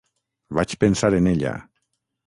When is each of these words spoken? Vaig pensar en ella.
Vaig 0.59 0.73
pensar 0.85 1.13
en 1.21 1.31
ella. 1.35 1.57